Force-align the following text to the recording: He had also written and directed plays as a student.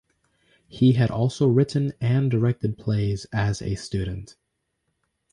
He 0.67 0.93
had 0.93 1.11
also 1.11 1.45
written 1.47 1.93
and 2.01 2.31
directed 2.31 2.75
plays 2.75 3.25
as 3.31 3.61
a 3.61 3.75
student. 3.75 4.35